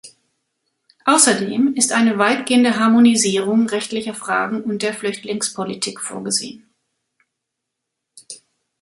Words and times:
Außerdem 1.05 1.75
ist 1.75 1.91
eine 1.91 2.17
weitgehende 2.17 2.79
Harmonisierung 2.79 3.69
rechtlicher 3.69 4.15
Fragen 4.15 4.63
und 4.63 4.81
der 4.81 4.95
Flüchtlingspolitik 4.95 5.99
vorgesehen. 6.01 6.67